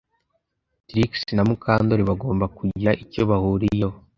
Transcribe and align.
Trix 0.87 1.11
na 1.35 1.43
Mukandoli 1.49 2.03
bagomba 2.09 2.45
kugira 2.57 2.91
icyo 3.03 3.21
bahuriyeho 3.29 3.97